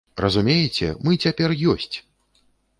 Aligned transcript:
Разумееце, 0.23 0.87
мы 1.09 1.21
цяпер 1.27 1.55
ёсць! 1.77 1.93